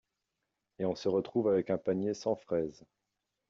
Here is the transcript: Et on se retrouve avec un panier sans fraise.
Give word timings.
Et 0.79 0.85
on 0.85 0.95
se 0.95 1.07
retrouve 1.07 1.47
avec 1.47 1.69
un 1.69 1.77
panier 1.77 2.15
sans 2.15 2.35
fraise. 2.35 2.83